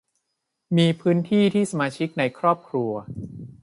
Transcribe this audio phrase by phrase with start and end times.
[0.77, 2.91] มีพื้นที่ที่สมาชิกในครอบครัว